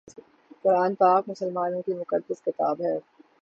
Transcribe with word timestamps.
قرآن 0.63 0.91
پاک 0.95 1.29
مسلمانوں 1.29 1.81
کی 1.81 1.93
مقدس 1.93 2.41
کتاب 2.43 2.81
ہے 2.81 2.97